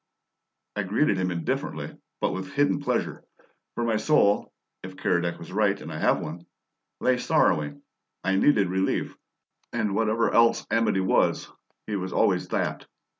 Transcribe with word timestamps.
I 0.75 0.81
greeted 0.81 1.17
him 1.17 1.29
indifferently, 1.29 1.95
but 2.21 2.31
with 2.31 2.53
hidden 2.53 2.79
pleasure, 2.79 3.23
for 3.75 3.83
my 3.83 3.97
soul 3.97 4.51
(if 4.81 4.95
Keredec 4.95 5.39
is 5.39 5.51
right 5.51 5.79
and 5.79 5.93
I 5.93 5.99
have 5.99 6.19
one) 6.19 6.47
lay 6.99 7.19
sorrowing. 7.19 7.83
I 8.23 8.35
needed 8.35 8.67
relief, 8.71 9.15
and 9.71 9.93
whatever 9.93 10.31
else 10.33 10.65
Amedee 10.71 11.05
was, 11.05 11.49
he 11.85 11.97
was 11.97 12.13
always 12.13 12.47
that. 12.47 12.87